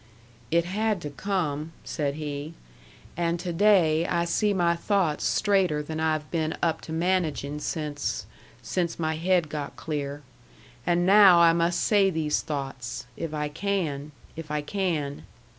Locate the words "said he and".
1.83-3.39